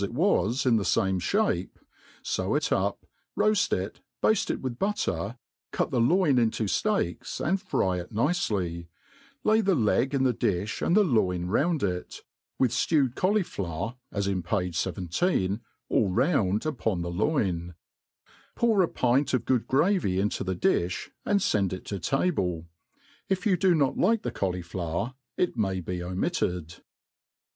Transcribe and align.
it 0.03 0.15
was, 0.15 0.65
in 0.65 0.77
the 0.77 0.83
fame 0.83 1.19
(hape, 1.19 1.77
lew 2.35 2.55
it 2.55 2.71
up, 2.71 3.05
roaft 3.37 3.71
it, 3.71 4.01
bafte 4.19 4.49
it 4.49 4.59
with 4.59 4.79
but 4.79 4.97
ter, 4.97 5.37
cut 5.71 5.91
the 5.91 6.01
loin 6.01 6.39
into 6.39 6.63
fteaks 6.63 7.39
and 7.39 7.61
fry 7.61 7.99
it 7.99 8.11
nicely, 8.11 8.87
lay 9.43 9.61
the 9.61 9.75
leg 9.75 10.15
in 10.15 10.23
tho 10.23 10.31
di(h 10.33 10.81
and 10.83 10.97
the 10.97 11.03
loin 11.03 11.45
round 11.45 11.83
it, 11.83 12.21
with 12.57 12.71
ftewed 12.71 13.13
cauliflower 13.13 13.95
(as 14.11 14.25
in 14.27 14.41
page 14.41 14.75
17) 14.75 15.61
all 15.87 16.09
round, 16.11 16.65
upon 16.65 17.03
the 17.03 17.11
loin: 17.11 17.75
pout 18.55 18.81
a 18.83 18.87
pint 18.87 19.35
of 19.35 19.45
good 19.45 19.67
gravy 19.67 20.19
into 20.19 20.43
the 20.43 20.55
difl), 20.55 21.09
and 21.25 21.43
fend 21.43 21.71
it 21.71 21.85
to 21.85 21.99
table. 21.99 22.65
If 23.29 23.45
you 23.45 23.55
do 23.55 23.75
not 23.75 23.99
like 23.99 24.23
the 24.23 24.31
cauli* 24.31 24.63
flower, 24.63 25.13
it 25.37 25.55
may 25.55 25.79
be 25.79 26.01
omitted. 26.01 26.77